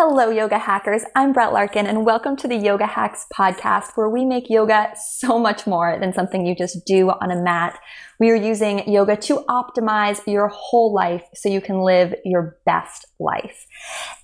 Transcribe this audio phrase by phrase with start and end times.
[0.00, 1.02] Hello, yoga hackers.
[1.16, 5.40] I'm Brett Larkin, and welcome to the Yoga Hacks podcast, where we make yoga so
[5.40, 7.76] much more than something you just do on a mat.
[8.20, 13.06] We are using yoga to optimize your whole life so you can live your best
[13.18, 13.66] life.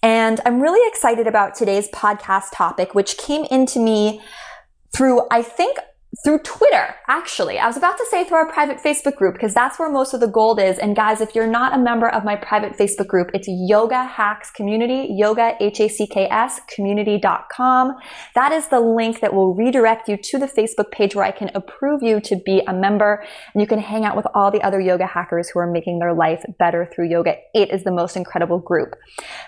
[0.00, 4.22] And I'm really excited about today's podcast topic, which came into me
[4.94, 5.78] through, I think,
[6.22, 7.58] through Twitter, actually.
[7.58, 10.20] I was about to say through our private Facebook group because that's where most of
[10.20, 10.78] the gold is.
[10.78, 14.50] And guys, if you're not a member of my private Facebook group, it's Yoga Hacks
[14.50, 17.94] Community, yoga, H-A-C-K-S, community.com.
[18.34, 21.50] That is the link that will redirect you to the Facebook page where I can
[21.54, 23.24] approve you to be a member
[23.54, 26.14] and you can hang out with all the other yoga hackers who are making their
[26.14, 27.36] life better through yoga.
[27.54, 28.94] It is the most incredible group.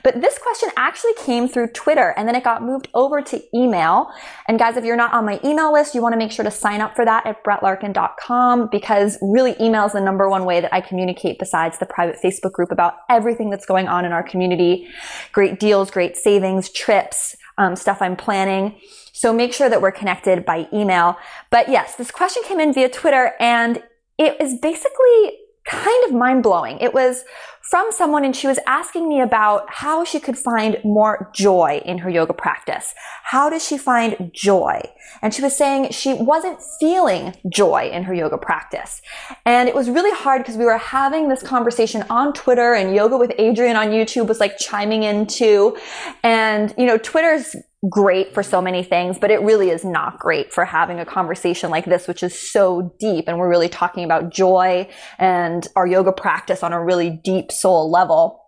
[0.02, 4.08] But this question actually came through Twitter and then it got moved over to email.
[4.48, 6.55] And guys, if you're not on my email list, you want to make sure to
[6.56, 10.72] sign up for that at brettlarkin.com because really email is the number one way that
[10.74, 14.88] I communicate besides the private Facebook group about everything that's going on in our community.
[15.32, 18.78] Great deals, great savings, trips, um, stuff I'm planning.
[19.12, 21.16] So make sure that we're connected by email.
[21.50, 23.82] But yes, this question came in via Twitter and
[24.18, 26.78] it is basically kind of mind blowing.
[26.78, 27.24] It was
[27.70, 31.98] from someone and she was asking me about how she could find more joy in
[31.98, 32.94] her yoga practice.
[33.24, 34.80] How does she find joy?
[35.20, 39.02] And she was saying she wasn't feeling joy in her yoga practice.
[39.44, 43.16] And it was really hard because we were having this conversation on Twitter and yoga
[43.16, 45.76] with Adriene on YouTube was like chiming in too.
[46.22, 47.56] And, you know, Twitter's
[47.88, 51.70] great for so many things, but it really is not great for having a conversation
[51.70, 53.28] like this, which is so deep.
[53.28, 57.90] And we're really talking about joy and our yoga practice on a really deep soul
[57.90, 58.42] level.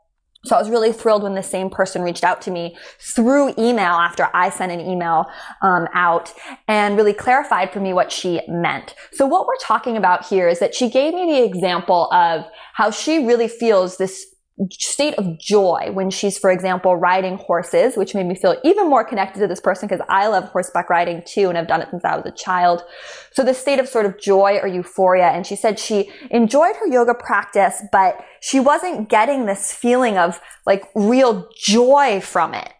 [0.44, 3.92] So I was really thrilled when the same person reached out to me through email
[3.92, 5.26] after I sent an email
[5.62, 6.32] um, out
[6.68, 8.94] and really clarified for me what she meant.
[9.12, 12.92] So what we're talking about here is that she gave me the example of how
[12.92, 14.27] she really feels this
[14.70, 19.04] state of joy when she's, for example, riding horses, which made me feel even more
[19.04, 22.04] connected to this person because I love horseback riding too and I've done it since
[22.04, 22.82] I was a child.
[23.32, 25.28] So this state of sort of joy or euphoria.
[25.28, 30.40] And she said she enjoyed her yoga practice, but she wasn't getting this feeling of
[30.66, 32.72] like real joy from it.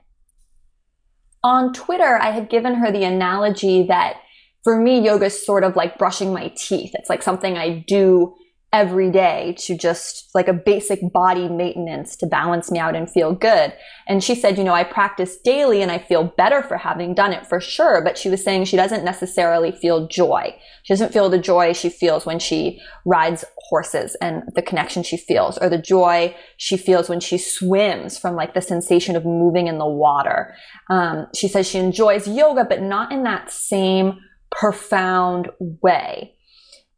[1.45, 4.16] On Twitter, I had given her the analogy that
[4.65, 6.91] for me, yoga is sort of like brushing my teeth.
[6.95, 8.34] It's like something I do
[8.71, 13.34] every day to just like a basic body maintenance to balance me out and feel
[13.34, 13.73] good.
[14.06, 17.33] And she said, you know, I practice daily and I feel better for having done
[17.33, 18.03] it for sure.
[18.05, 20.55] But she was saying she doesn't necessarily feel joy.
[20.83, 25.17] She doesn't feel the joy she feels when she rides horses and the connection she
[25.17, 29.67] feels or the joy she feels when she swims from like the sensation of moving
[29.67, 30.55] in the water.
[30.91, 34.19] Um, she says she enjoys yoga, but not in that same
[34.51, 36.34] profound way.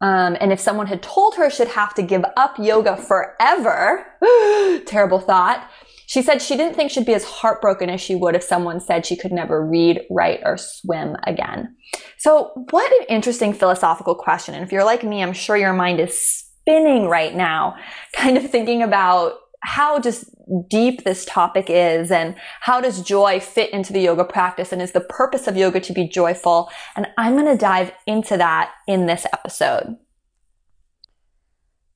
[0.01, 4.07] Um, and if someone had told her she'd have to give up yoga forever,
[4.87, 5.69] terrible thought,
[6.07, 9.07] she said she didn't think she'd be as heartbroken as she would if someone said
[9.07, 11.77] she could never read, write, or swim again.
[12.19, 14.55] So, what an interesting philosophical question.
[14.55, 17.77] And if you're like me, I'm sure your mind is spinning right now,
[18.15, 20.25] kind of thinking about how just
[20.69, 24.93] deep this topic is and how does joy fit into the yoga practice and is
[24.93, 26.71] the purpose of yoga to be joyful?
[26.97, 29.97] And I'm going to dive into that in this episode.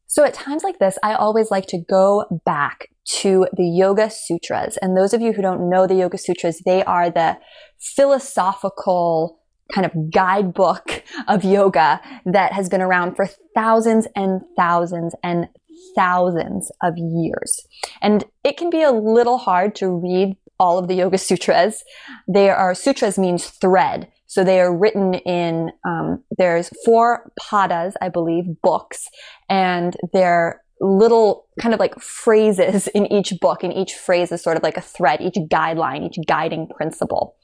[0.07, 4.77] So at times like this, I always like to go back to the Yoga Sutras.
[4.77, 7.37] And those of you who don't know the Yoga Sutras, they are the
[7.81, 9.41] philosophical
[9.73, 15.49] kind of guidebook of yoga that has been around for thousands and thousands and
[15.95, 17.67] thousands of years.
[18.03, 21.83] And it can be a little hard to read all of the Yoga Sutras.
[22.29, 24.09] They are, sutras means thread.
[24.27, 29.07] So they are written in, um, there's four padas, I believe, books,
[29.49, 34.57] and they're little kind of like phrases in each book and each phrase is sort
[34.57, 37.37] of like a thread each guideline each guiding principle.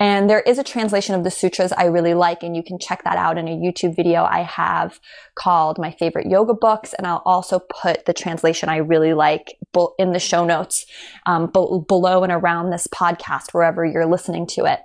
[0.00, 3.04] And there is a translation of the sutras i really like and you can check
[3.04, 4.98] that out in a youtube video i have
[5.34, 9.56] called my favorite yoga books and i'll also put the translation i really like
[9.98, 10.86] in the show notes
[11.26, 14.80] um, below and around this podcast wherever you're listening to it.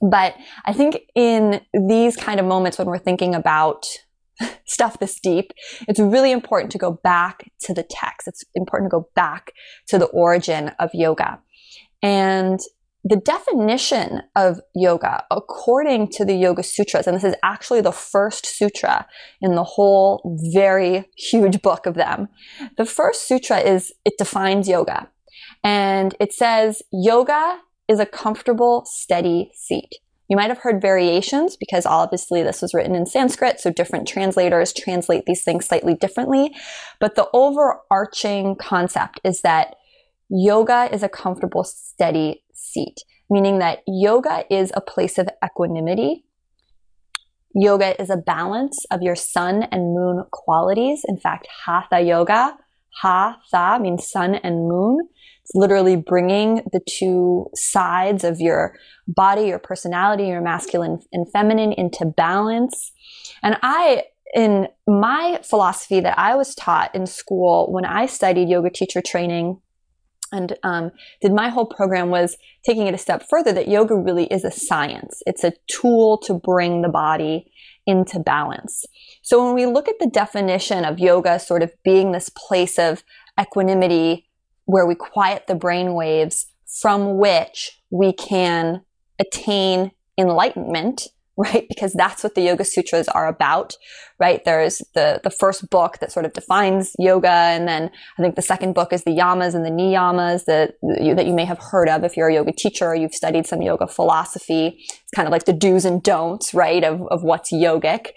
[0.00, 0.34] But
[0.64, 3.86] i think in these kind of moments when we're thinking about
[4.66, 5.52] stuff this deep,
[5.88, 8.28] it's really important to go back to the text.
[8.28, 9.52] It's important to go back
[9.88, 11.40] to the origin of yoga.
[12.02, 12.60] And
[13.08, 18.44] the definition of yoga, according to the Yoga Sutras, and this is actually the first
[18.46, 19.06] sutra
[19.40, 22.26] in the whole very huge book of them.
[22.76, 25.08] The first sutra is, it defines yoga.
[25.62, 29.94] And it says, yoga is a comfortable, steady seat.
[30.28, 34.72] You might have heard variations because obviously this was written in Sanskrit, so different translators
[34.72, 36.54] translate these things slightly differently.
[36.98, 39.76] But the overarching concept is that
[40.28, 46.24] yoga is a comfortable, steady seat, meaning that yoga is a place of equanimity.
[47.54, 51.02] Yoga is a balance of your sun and moon qualities.
[51.06, 52.56] In fact, hatha yoga,
[53.00, 55.08] hatha means sun and moon.
[55.54, 58.76] Literally bringing the two sides of your
[59.06, 62.92] body, your personality, your masculine and feminine into balance.
[63.42, 64.04] And I
[64.34, 69.60] in my philosophy that I was taught in school when I studied yoga teacher training
[70.32, 70.90] and um,
[71.22, 74.50] did my whole program was taking it a step further that yoga really is a
[74.50, 75.22] science.
[75.26, 77.50] It's a tool to bring the body
[77.86, 78.84] into balance.
[79.22, 83.04] So when we look at the definition of yoga sort of being this place of
[83.40, 84.25] equanimity
[84.66, 86.46] where we quiet the brain waves
[86.80, 88.82] from which we can
[89.18, 91.66] attain enlightenment, right?
[91.68, 93.76] Because that's what the Yoga Sutras are about,
[94.18, 94.44] right?
[94.44, 97.28] There's the, the first book that sort of defines yoga.
[97.28, 101.14] And then I think the second book is the yamas and the niyamas that you,
[101.14, 103.60] that you may have heard of if you're a yoga teacher or you've studied some
[103.60, 104.78] yoga philosophy.
[104.78, 106.82] It's kind of like the do's and don'ts, right?
[106.82, 108.08] Of, of what's yogic.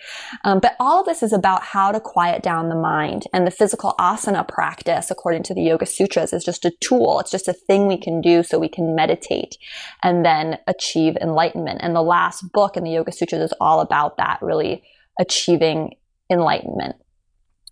[0.46, 3.52] Um, but all of this is about how to quiet down the mind and the
[3.52, 7.20] physical asana practice, according to the Yoga Sutras, is just a tool.
[7.20, 9.58] It's just a thing we can do so we can meditate
[10.02, 11.80] and then achieve enlightenment.
[11.82, 14.84] And the last book in the Yoga Sutras is all about that, really
[15.20, 15.96] achieving
[16.32, 16.96] enlightenment.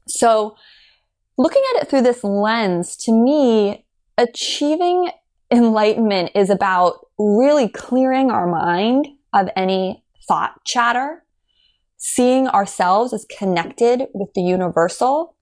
[0.08, 0.56] So,
[1.38, 3.86] looking at it through this lens, to me,
[4.18, 5.12] achieving
[5.52, 11.24] enlightenment is about really clearing our mind of any thought chatter,
[11.98, 15.36] seeing ourselves as connected with the universal.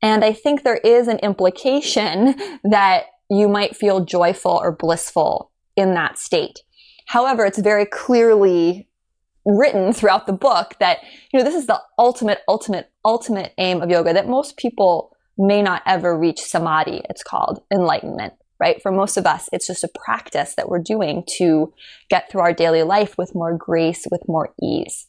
[0.00, 2.34] And I think there is an implication
[2.64, 6.60] that you might feel joyful or blissful in that state.
[7.06, 8.87] However, it's very clearly
[9.48, 10.98] written throughout the book that,
[11.32, 15.62] you know, this is the ultimate, ultimate, ultimate aim of yoga that most people may
[15.62, 18.82] not ever reach samadhi, it's called enlightenment, right?
[18.82, 21.72] For most of us, it's just a practice that we're doing to
[22.10, 25.06] get through our daily life with more grace, with more ease.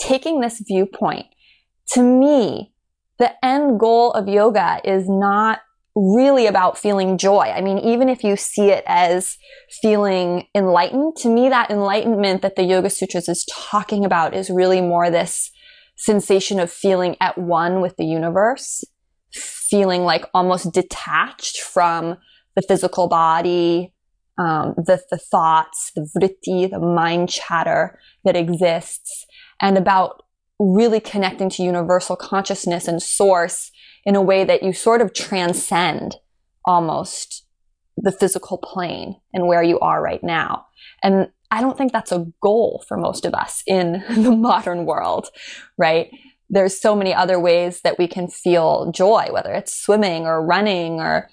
[0.00, 1.26] Taking this viewpoint,
[1.92, 2.72] to me,
[3.18, 5.60] the end goal of yoga is not
[5.94, 7.52] really about feeling joy.
[7.54, 9.36] I mean, even if you see it as
[9.80, 14.80] feeling enlightened, to me, that enlightenment that the Yoga Sutras is talking about is really
[14.80, 15.50] more this
[15.96, 18.84] sensation of feeling at one with the universe,
[19.32, 22.16] feeling like almost detached from
[22.56, 23.92] the physical body,
[24.38, 29.26] um, the, the thoughts, the vritti, the mind chatter that exists,
[29.60, 30.22] and about
[30.58, 33.70] really connecting to universal consciousness and source
[34.06, 36.16] in a way that you sort of transcend
[36.64, 37.46] almost
[37.96, 40.66] the physical plane and where you are right now.
[41.02, 45.28] And I don't think that's a goal for most of us in the modern world,
[45.78, 46.10] right?
[46.50, 51.00] There's so many other ways that we can feel joy, whether it's swimming or running
[51.00, 51.30] or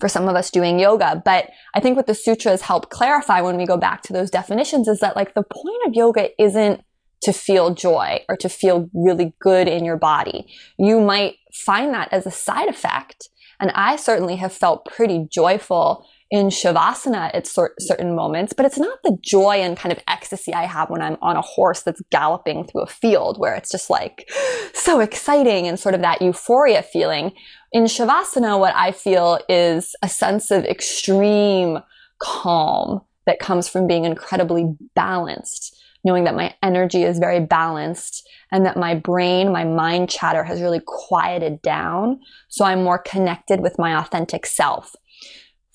[0.00, 1.22] for some of us doing yoga.
[1.24, 4.88] But I think what the sutras help clarify when we go back to those definitions
[4.88, 6.82] is that like the point of yoga isn't
[7.22, 10.46] to feel joy or to feel really good in your body.
[10.78, 13.28] You might find that as a side effect.
[13.60, 18.98] And I certainly have felt pretty joyful in Shavasana at certain moments, but it's not
[19.04, 22.66] the joy and kind of ecstasy I have when I'm on a horse that's galloping
[22.66, 24.28] through a field where it's just like
[24.74, 27.32] so exciting and sort of that euphoria feeling.
[27.72, 31.78] In Shavasana, what I feel is a sense of extreme
[32.18, 38.66] calm that comes from being incredibly balanced knowing that my energy is very balanced and
[38.66, 42.20] that my brain, my mind chatter has really quieted down.
[42.48, 44.94] So I'm more connected with my authentic self.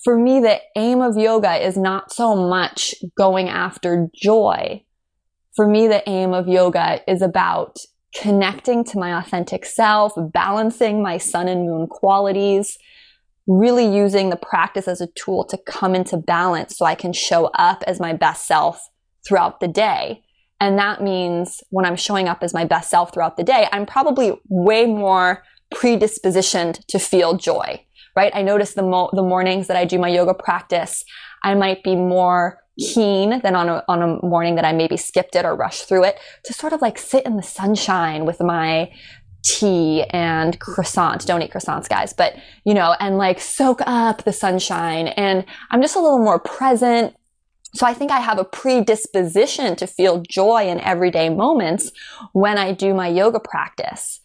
[0.03, 4.85] For me, the aim of yoga is not so much going after joy.
[5.55, 7.79] For me, the aim of yoga is about
[8.15, 12.77] connecting to my authentic self, balancing my sun and moon qualities,
[13.45, 17.47] really using the practice as a tool to come into balance so I can show
[17.55, 18.89] up as my best self
[19.27, 20.23] throughout the day.
[20.61, 23.85] And that means when I'm showing up as my best self throughout the day, I'm
[23.85, 27.85] probably way more predispositioned to feel joy,
[28.15, 28.31] right?
[28.35, 31.05] I notice the, mo- the mornings that I do my yoga practice,
[31.43, 35.35] I might be more keen than on a, on a morning that I maybe skipped
[35.35, 38.91] it or rushed through it to sort of like sit in the sunshine with my
[39.43, 41.25] tea and croissants.
[41.25, 42.35] Don't eat croissants, guys, but
[42.65, 45.07] you know, and like soak up the sunshine.
[45.07, 47.15] And I'm just a little more present,
[47.73, 51.91] so I think I have a predisposition to feel joy in everyday moments
[52.33, 54.21] when I do my yoga practice.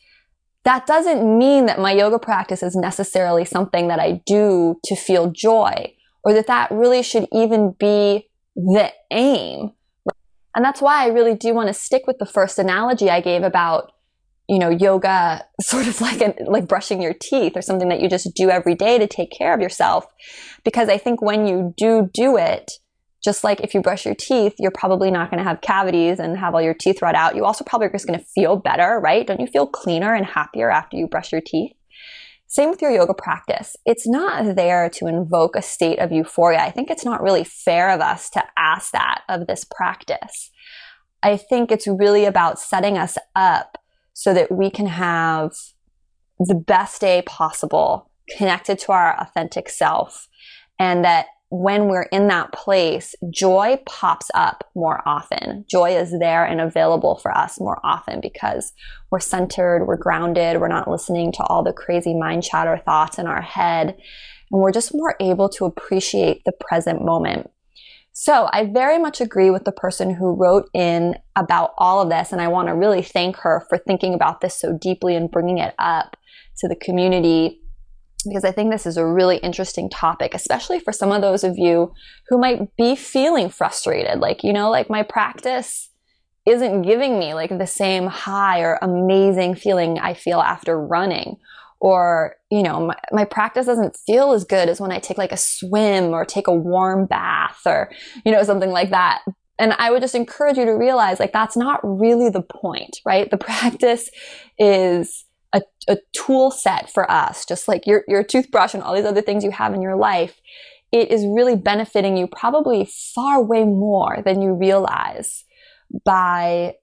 [0.64, 5.30] That doesn't mean that my yoga practice is necessarily something that I do to feel
[5.30, 9.72] joy or that that really should even be the aim.
[10.56, 13.42] And that's why I really do want to stick with the first analogy I gave
[13.42, 13.92] about
[14.48, 18.08] you know, yoga sort of like a, like brushing your teeth or something that you
[18.08, 20.06] just do every day to take care of yourself.
[20.64, 22.70] Because I think when you do do it,
[23.25, 26.37] just like if you brush your teeth, you're probably not going to have cavities and
[26.37, 27.35] have all your teeth rot out.
[27.35, 29.26] You also probably are just going to feel better, right?
[29.26, 31.73] Don't you feel cleaner and happier after you brush your teeth?
[32.47, 33.76] Same with your yoga practice.
[33.87, 36.61] It's not there to invoke a state of euphoria.
[36.61, 40.50] I think it's not really fair of us to ask that of this practice.
[41.23, 43.78] I think it's really about setting us up
[44.12, 45.54] so that we can have
[46.38, 50.28] the best day possible connected to our authentic self
[50.78, 55.64] and that when we're in that place, joy pops up more often.
[55.70, 58.73] Joy is there and available for us more often because
[59.12, 63.28] we're centered, we're grounded, we're not listening to all the crazy mind chatter thoughts in
[63.28, 63.90] our head,
[64.50, 67.49] and we're just more able to appreciate the present moment.
[68.12, 72.32] So I very much agree with the person who wrote in about all of this,
[72.32, 75.58] and I want to really thank her for thinking about this so deeply and bringing
[75.58, 76.16] it up
[76.58, 77.61] to the community
[78.26, 81.59] because I think this is a really interesting topic, especially for some of those of
[81.59, 81.93] you
[82.28, 84.21] who might be feeling frustrated.
[84.21, 85.90] Like, you know, like my practice
[86.47, 91.37] isn't giving me like the same high or amazing feeling I feel after running.
[91.81, 95.33] Or, you know, my, my practice doesn't feel as good as when I take like
[95.33, 97.90] a swim or take a warm bath or,
[98.25, 99.23] you know, something like that.
[99.59, 103.31] And I would just encourage you to realize like that's not really the point, right?
[103.31, 104.09] The practice
[104.59, 105.24] is
[105.54, 109.23] a, a tool set for us, just like your, your toothbrush and all these other
[109.23, 110.40] things you have in your life,
[110.92, 115.44] it is really benefiting you probably far way more than you realize
[116.04, 116.75] by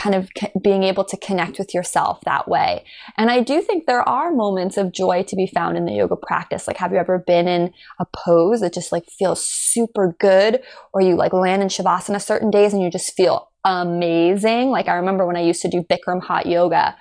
[0.00, 0.28] kind of
[0.62, 2.84] being able to connect with yourself that way.
[3.16, 6.16] And I do think there are moments of joy to be found in the yoga
[6.16, 6.66] practice.
[6.66, 11.00] Like, have you ever been in a pose that just like feels super good, or
[11.00, 14.68] you like land in shavasana certain days and you just feel amazing?
[14.68, 16.94] Like, I remember when I used to do Bikram hot yoga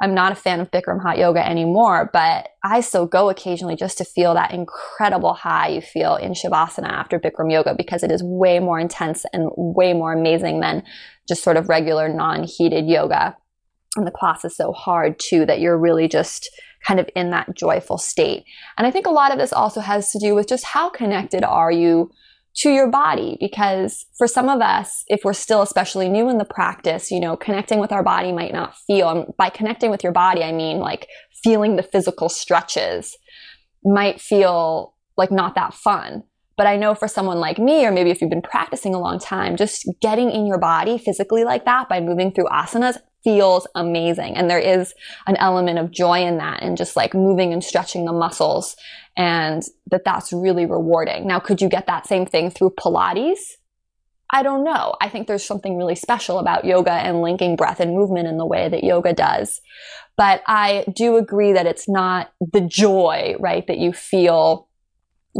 [0.00, 3.98] I'm not a fan of Bikram hot yoga anymore, but I still go occasionally just
[3.98, 8.22] to feel that incredible high you feel in Shavasana after Bikram yoga because it is
[8.22, 10.84] way more intense and way more amazing than
[11.26, 13.36] just sort of regular non heated yoga.
[13.96, 16.48] And the class is so hard too that you're really just
[16.86, 18.44] kind of in that joyful state.
[18.76, 21.42] And I think a lot of this also has to do with just how connected
[21.42, 22.12] are you
[22.56, 26.44] to your body because for some of us if we're still especially new in the
[26.44, 30.12] practice you know connecting with our body might not feel and by connecting with your
[30.12, 31.08] body i mean like
[31.42, 33.16] feeling the physical stretches
[33.84, 36.22] might feel like not that fun
[36.56, 39.18] but i know for someone like me or maybe if you've been practicing a long
[39.18, 44.36] time just getting in your body physically like that by moving through asanas feels amazing.
[44.36, 44.94] And there is
[45.26, 48.76] an element of joy in that and just like moving and stretching the muscles
[49.18, 51.26] and that that's really rewarding.
[51.26, 53.40] Now, could you get that same thing through Pilates?
[54.32, 54.94] I don't know.
[55.00, 58.46] I think there's something really special about yoga and linking breath and movement in the
[58.46, 59.60] way that yoga does.
[60.16, 64.68] But I do agree that it's not the joy, right, that you feel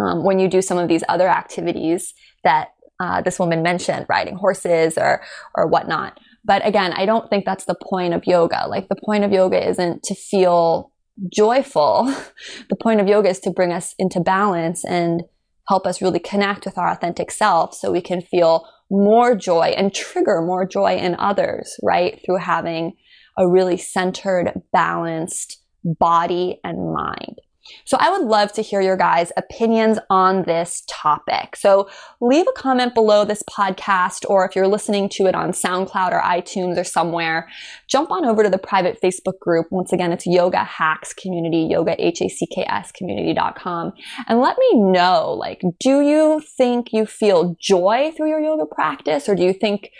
[0.00, 2.68] um, when you do some of these other activities that
[3.00, 5.23] uh, this woman mentioned, riding horses or
[5.54, 6.18] or whatnot.
[6.44, 8.66] But again, I don't think that's the point of yoga.
[8.68, 10.90] Like the point of yoga isn't to feel
[11.32, 12.14] joyful.
[12.70, 15.22] the point of yoga is to bring us into balance and
[15.68, 19.94] help us really connect with our authentic self so we can feel more joy and
[19.94, 22.20] trigger more joy in others, right?
[22.25, 22.96] Through having
[23.37, 27.38] a really centered, balanced body and mind.
[27.85, 31.55] So I would love to hear your guys' opinions on this topic.
[31.57, 31.88] So
[32.21, 36.21] leave a comment below this podcast, or if you're listening to it on SoundCloud or
[36.21, 37.49] iTunes or somewhere,
[37.87, 39.67] jump on over to the private Facebook group.
[39.71, 43.93] Once again, it's Yoga Hacks Community, yoga, H-A-C-K-S community.com.
[44.29, 49.29] And let me know, like, do you think you feel joy through your yoga practice?
[49.29, 49.91] Or do you think,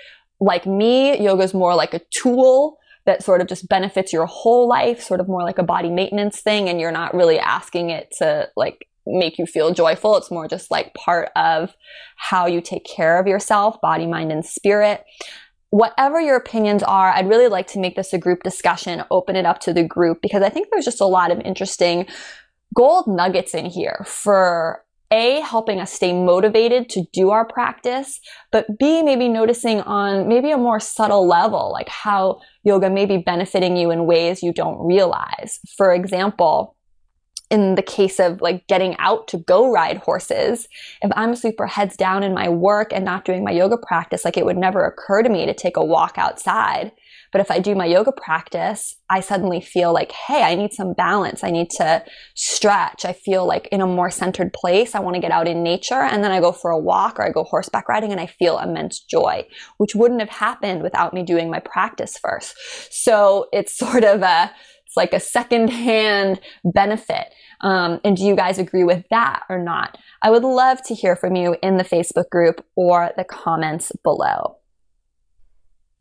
[0.41, 4.69] like me, yoga is more like a tool that sort of just benefits your whole
[4.69, 8.13] life, sort of more like a body maintenance thing, and you're not really asking it
[8.19, 10.19] to like make you feel joyful.
[10.19, 11.75] It's more just like part of
[12.17, 15.05] how you take care of yourself, body, mind, and spirit.
[15.71, 19.47] Whatever your opinions are, I'd really like to make this a group discussion, open it
[19.47, 22.07] up to the group because I think there's just a lot of interesting
[22.75, 28.21] gold nuggets in here for a, helping us stay motivated to do our practice,
[28.53, 33.17] but B, maybe noticing on maybe a more subtle level, like how yoga may be
[33.19, 35.61] benefiting you in ways you don't realize.
[35.77, 36.77] For example,
[37.51, 40.69] in the case of like getting out to go ride horses,
[41.01, 44.37] if I'm super heads down in my work and not doing my yoga practice, like
[44.37, 46.93] it would never occur to me to take a walk outside.
[47.33, 50.95] But if I do my yoga practice, I suddenly feel like, hey, I need some
[50.95, 51.45] balance.
[51.45, 52.05] I need to
[52.35, 53.05] stretch.
[53.05, 54.95] I feel like in a more centered place.
[54.95, 56.03] I want to get out in nature.
[56.03, 58.59] And then I go for a walk or I go horseback riding and I feel
[58.59, 62.55] immense joy, which wouldn't have happened without me doing my practice first.
[62.91, 64.51] So it's sort of a,
[64.87, 67.27] it's like a secondhand benefit.
[67.61, 69.99] Um, and do you guys agree with that or not?
[70.23, 74.57] I would love to hear from you in the Facebook group or the comments below.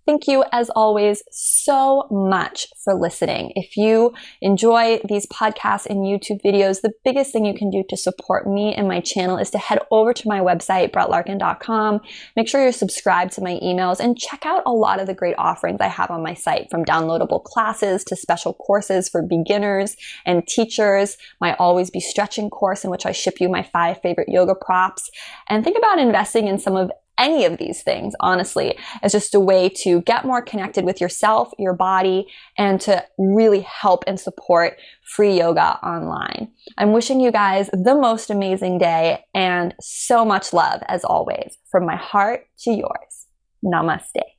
[0.08, 3.52] Thank you, as always, so much for listening.
[3.58, 7.98] If you enjoy these podcasts and YouTube videos, the biggest thing you can do to
[7.98, 12.00] support me and my channel is to head over to my website, brettlarkin.com.
[12.38, 15.36] Make sure you're subscribed to my emails and check out a lot of the great
[15.38, 20.48] offerings I have on my site from downloadable classes to special courses for beginners and
[20.48, 24.56] teachers, my Always Be Stretching course in which I ship you my five favorite yoga
[24.56, 25.12] props.
[25.50, 29.40] And think about investing in some of any of these things, honestly, as just a
[29.40, 34.78] way to get more connected with yourself, your body, and to really help and support
[35.04, 36.52] free yoga online.
[36.78, 41.86] I'm wishing you guys the most amazing day and so much love as always from
[41.86, 43.28] my heart to yours.
[43.64, 44.37] Namaste.